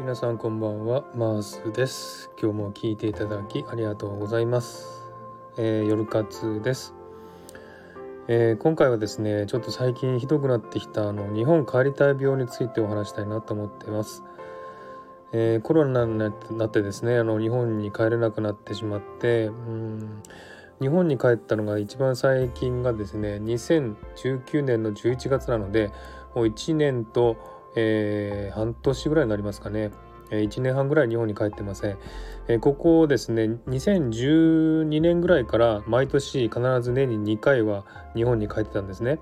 [0.00, 2.30] 皆さんこんばんはマースです。
[2.40, 5.04] 今日も聞いていただきありがとうございます、
[5.58, 6.94] えー、夜活です、
[8.26, 14.24] えー、今回はですねちょっと最近ひどくなってきたあの日本帰りたい病についてお話したいなと思っています、
[15.32, 20.22] えー、コロナになってですねあの日本に帰れなくなってしまってうん
[20.80, 25.92] 日本に帰ったのが一番最近がですね2019年の11月なので
[26.34, 29.90] もう1年と、えー、半年ぐらいになりますかね。
[30.30, 31.98] 1年半ぐらい日本に帰ってません、
[32.46, 37.84] えここですね2012年ぐらいから毎年必ず年に2回は
[38.14, 39.18] 日本に帰ってたんですね。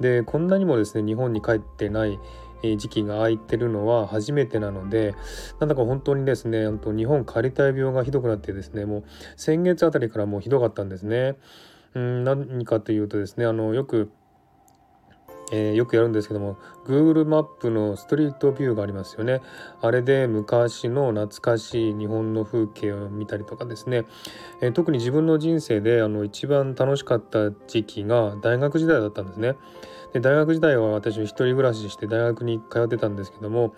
[0.00, 2.18] でこんなにもですね日本に帰ってない
[2.62, 5.14] 時期が空いてるのは初めてなので
[5.60, 9.04] なんだか本当にですね日本帰りたい病がひどくなってですねもう
[9.36, 11.36] 先月あたりからもうひどかったんですね。
[11.94, 14.10] うん何かというとですねあのよく
[15.50, 19.40] えー、よくやるんですけども Google マップのストリートビューがありますよね。
[19.80, 24.04] あれで昔の懐かしい日本の風景を見たりとかですね、
[24.60, 29.56] えー、特に自分の人生であの一番楽しかった時期が大学時代だったんですね。
[30.12, 33.74] で大学時代は私一人暮らしして大学に通ってたんですけども、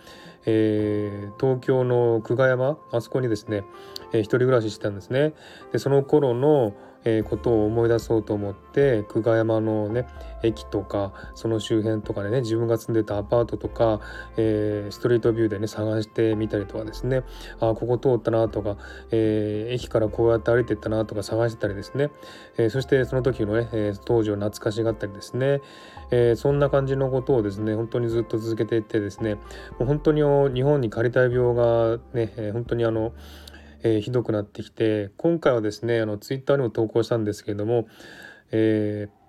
[0.46, 3.64] えー、東京の久我山あそこにですね、
[4.12, 5.34] えー、一人暮らししてたんですね。
[5.72, 6.74] でその頃の
[7.04, 10.06] えー、ことを思い出そうと思って久我山のね
[10.42, 14.00] 駅とかその周辺とかでね自分が住んでたアパートとか、
[14.36, 17.22] えー、ストリートビューでね探してみたりとかですね。
[17.60, 18.76] あここ通ったなとか、
[19.10, 22.10] えー、駅からこうやって歩いてったなとか探してたりですね、
[22.56, 25.60] えそしてその時のね、え当時を懐かしがったりですね、
[26.10, 29.40] えそんな感じのことをですね本当にずっと続けていってですねも
[29.80, 33.12] う本当にの日本に借りたい病がね、え本当にあの
[33.82, 37.86] えー、ひどくなってきて今回はですねあのツイッターにも投稿したんですけれども、
[38.50, 39.20] えー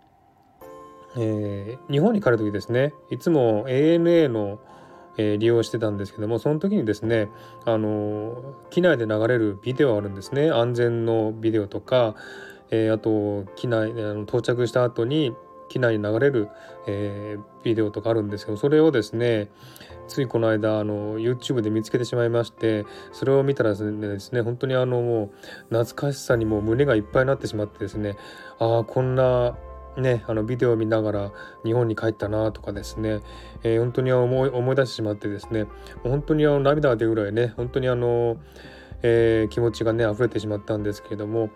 [1.18, 4.60] えー、日本に帰る時ですねいつも ANA の、
[5.18, 7.28] えー、利用してたんですけどもその時にですね
[7.66, 10.52] あの機内で流れるビデオあるんですね。
[10.52, 12.16] 安全のビデオとか、
[12.72, 15.34] えー、あと機内あの到着した後に
[15.72, 16.50] 機内に流れる、
[16.86, 19.48] えー、ビデオとかあるんですけどそれをですね
[20.10, 25.30] ついこの間あの YouTube で見つけてしまいましてそれを見たらですね本当にあのもう
[25.74, 28.18] 懐かしさにもう胸がいっぱいになってしまってですね
[28.60, 29.58] ああこんな
[29.98, 31.32] ね、あのビデオを見ながら
[31.66, 33.20] 日本に帰ったなとかですね、
[33.64, 35.66] えー、本当に思い思い出してしまってですね
[36.02, 38.38] 本当にあの涙が出るぐらいね本当にあの、
[39.04, 41.50] えー、気持ちがね溢れてしまったんですけれども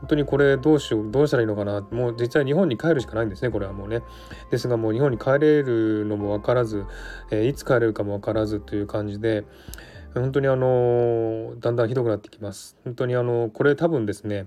[0.00, 1.80] 本当にこれどうしようどうしたらいいのかな。
[1.92, 4.02] もう実際日本に帰るしかないんですねこれはもうね。
[4.50, 6.84] ですがもう日本に帰れるのも分からず、
[7.30, 9.44] えー、いつ帰れるかも分からずという感じで
[10.14, 12.76] 本当にあのだんだんひどくなってきます。
[12.84, 14.46] 本当にあのこれ多分ですね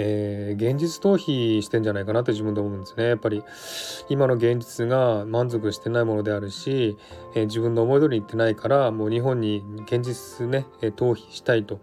[0.00, 3.08] えー、現実逃避してんじゃないかなって自分で思うんですね。
[3.08, 3.42] やっぱり
[4.08, 6.96] 今の現実が満足してないものであるし、
[7.34, 11.80] えー、自分の思い通りにいってないからもう日本に現実ね、えー、逃避したいと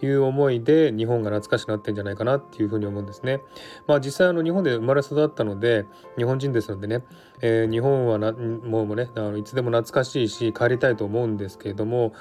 [0.00, 3.40] いう思いで日本が懐かしくなってんじゃないかなっていうふうに思うんですね。
[3.88, 7.02] まあ実際あの日本で生まれ育ったので日本人ですのでね、
[7.40, 12.12] えー、日本はなもうねあのいつでも懐かしいし帰りたいと思うんですけれども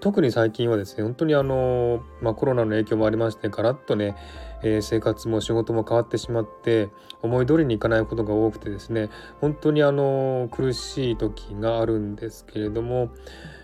[0.00, 4.16] 特に最近はですね本当にあの、まあ、コロナの影響もありましてガラッとね、
[4.62, 6.90] えー、生活も仕事も変わってしまって
[7.22, 9.08] 思い通りにいかないことが多くてですね
[9.40, 13.10] 本当にあの苦しい時があるんですけれども、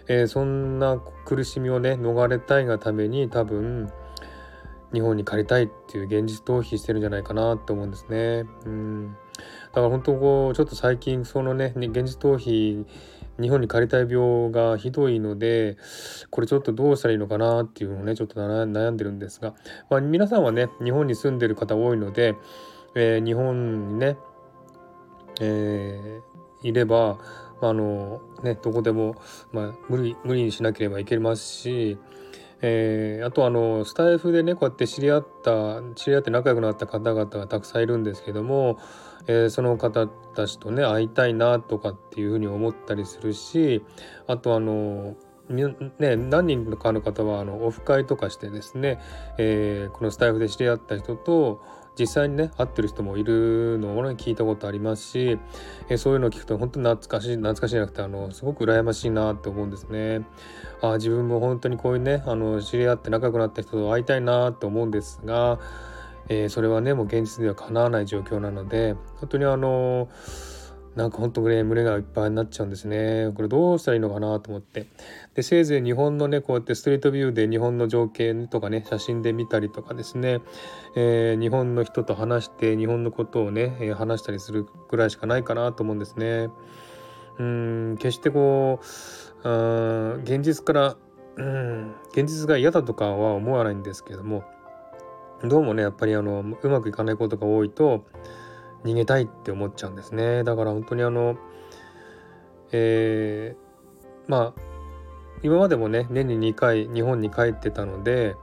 [0.08, 3.90] えー、そんな苦しみをね逃れたいがために多分
[4.92, 8.46] 日本に帰りたいっていう現実逃避してるんじゃないかなと思うんですね。
[8.64, 9.16] うん
[9.76, 12.84] から本当こうちょっと最近そのね現実逃避
[13.38, 15.76] 日本に帰りたい病がひどいので
[16.30, 19.54] これちょっとどうしたらいいのかなっていうのをねちょっと悩んでるんですが、
[19.90, 22.34] まあ、皆さんはね日本に住んでる方多いので、
[22.94, 24.16] えー、日本にね、
[25.42, 27.18] えー、いれば
[27.60, 29.16] あのねどこでも、
[29.52, 31.98] まあ、無理無理にしなければいけますし
[32.62, 38.78] えー、あとあのスタイフでねこうやって知り合った知り合って仲良くなった方々がたくさんいるんですけども、
[39.26, 43.84] えー、その方たちとね会いたいなとかっていうふうに思ったりするし
[44.26, 45.16] あとあの
[45.48, 48.98] ね、何人かの方はあのオフ会とかしてですね、
[49.38, 51.62] えー、このスタイフで知り合った人と
[51.98, 55.38] 実際にね会ってる人もいるのをね聞いたことありますし、
[55.88, 60.24] えそういうのを聞くと本当に懐かしい懐かしいじゃなくてあのすごく羨ましいなって思うんですね。
[60.82, 65.58] あ自分も本当にこういうねあの知り合って仲良くなった人と会いたいなって思うんですが、
[66.28, 70.55] えー、それはねもう現実ではかなわない状況なので本当にあのー
[70.96, 73.30] なんかほんとね胸がいっぱいになっちゃうんですね。
[73.34, 74.86] これどうしたらいいのかなと思って。
[75.34, 80.40] でせいぜい日本のねこうやってストリートビューで日本の情景とかね写真で見たりとかですね、
[80.96, 86.48] えー、日本の人と話して日本のことをね、話したりするぐらいしかないかなと思うんですね。
[87.38, 88.80] うん決してこ
[89.44, 90.96] う現実から、
[91.36, 94.44] うん、現実が嫌だとかは思わないんですけども。
[95.44, 98.06] どうもねやっぱりあのうまくいかないことが多いと
[98.86, 100.44] 逃げたいって思っちゃうんですね。
[100.44, 101.36] だから本当にあの
[102.72, 104.60] えー、まあ
[105.42, 108.34] 今までもね年に2回日本に帰ってたので、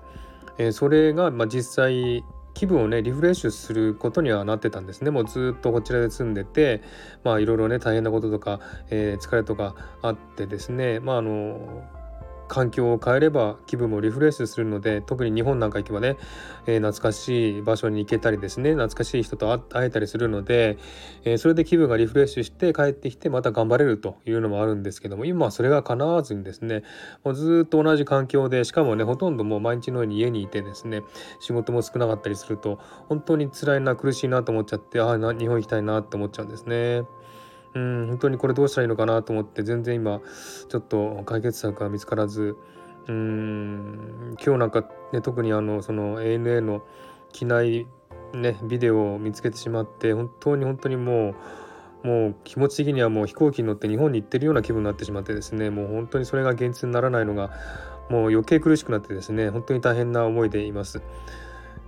[0.58, 2.24] えー、それが、まあ、実際
[2.54, 5.12] 気分をねリフレッシュすることにはなってたんですね。
[5.12, 6.82] もうずっとこちらで住んでて
[7.24, 11.00] まあいろいろね大変なこととか、えー、疲れとかあってですね。
[11.00, 11.84] まああの
[12.48, 16.18] 環境を変えれば気分もリフレッシュするので特に日本なんか行けばね、
[16.66, 20.78] えー、懐かしい場所に行けたりですね懐かしい人と会えたりするので、
[21.24, 26.84] えー、それで気分がリフレッシュして帰ってきてまた頑張れるというのもあるんですけども今はそれが叶わずにですね
[27.24, 31.02] もうずっと同じ環境でしかもねほとんどもう毎日のように家にいてですね
[31.40, 32.80] 仕事も少なかったりすると
[33.10, 37.04] 本当に辛いな苦しいなと思っちゃってああ日本行きたいなって思っちゃうんですね。
[37.76, 40.22] うん本当にこれどうしたらいいのかなと思って全然今
[40.70, 42.56] ちょっと解決策が見つからず
[43.08, 46.84] うん今日なんかね特にあのその ANA の
[47.32, 47.88] 機内
[48.34, 51.36] ねビデオを見つけてしまって本当に本当にもう
[52.08, 57.52] もう気持ち的にはもう飛行機に乗って日本に行ってるような気分になってしまってですねもう本当にそれが現実にならないのが
[58.10, 61.02] もう余計苦しくなってですね本当に大変な思いでいます。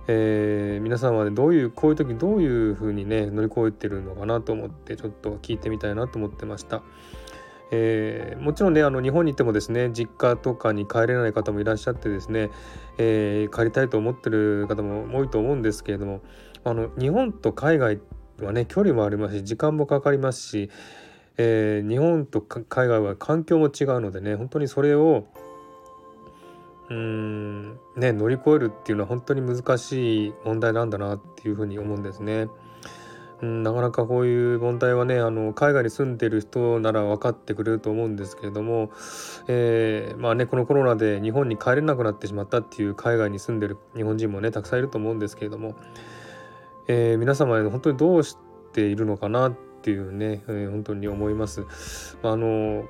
[0.08, 6.82] えー、皆さんはねどういうこういう時どういう風にね乗り越えてるのかなと思ってちょっと聞いてみたいなと思ってました。
[7.72, 12.50] えー、もちろんねあの日本に行ってもですね実家とかに帰れない方もいらっしゃってですね、
[12.98, 16.22] えー、帰りたいと思ってる方も多いと思うんですけれども
[16.62, 17.98] あの日本と海外
[18.40, 20.70] はね距離もありますし時間もかかりますし、
[21.38, 25.26] えー、日本と海外は環境も違うのでね本当にそれを
[26.88, 32.48] うんね乗り越えるっていうのは本当に難しい問題なんだなっていうふうに思うんですね。
[33.42, 38.90] うん、なかなかこういう問題はねあの海外に住んでる人なら分かってくれると思うんですけれども、
[39.46, 45.74] えー、まあねこのコロナで日本に帰れなくなってしまったっていう海外に住んでる日本人もねたくさんいると思うんですけれども、
[46.88, 48.38] えー、皆様本当にどうし
[48.72, 51.66] ているのかなっていうね、えー、本当に思います。
[52.22, 52.84] あの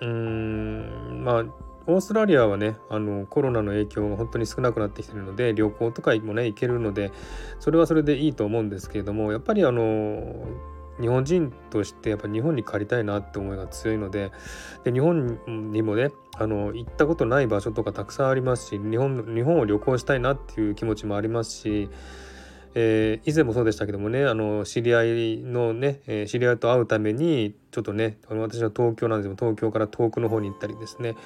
[0.00, 7.10] うんまあオーストラリアはねあのコロナの影響が本当に少なくなってきてるので旅行とかもね行けるので
[7.60, 10.46] それはそれでいいと思うんですけれどもやっぱりあの
[11.00, 14.32] 日本人としてやっぱ日本に帰りたいなって思いが強いので
[14.84, 15.38] で日本
[15.72, 21.88] にもねあの行ったことない場所とかたくさんありますし日本日本を旅行したいなっていう気持ちもありますし
[22.74, 31.16] えー、以前もそうでしたけどもねあの知り合いのね、えー、知り合いと会うためにちょっとね私は東京なんですけど東京から遠くの方に行ったりですね。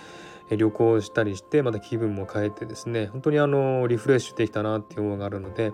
[0.50, 5.72] 旅行したりしてまた気分も変えてですね本当にあのリフレッシュできたなっていう思いがあるので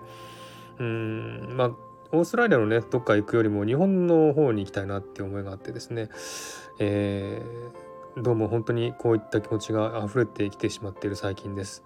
[0.79, 1.71] うんまあ
[2.11, 6.09] オーストラリアのねどっか行くよりも日本の方に行きたいなっていう思いがあってですね、
[6.79, 11.83] えー、どうも本当にこういった気持ちが溢れてきてしまっている最近です。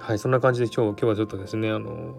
[0.00, 2.14] はいそんな感じで今日今日はちょっとですねあの、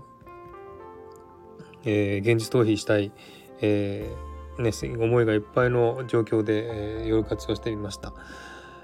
[1.84, 3.12] えー、現実逃避したい、
[3.60, 4.32] えー
[4.62, 8.14] ね、思いがいっぱいの状況で、えー、夜活をしてみました。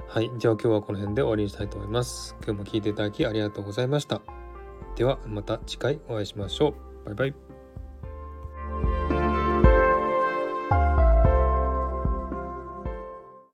[0.07, 0.31] はい。
[0.38, 2.36] じゃあ今日はこの辺で終わりにしたいと思います。
[2.44, 4.21] 今日も聴いていただきありがとうございました。
[4.95, 6.74] ではまた次回お会いしましょ
[7.04, 7.06] う。
[7.06, 7.46] バイバイ。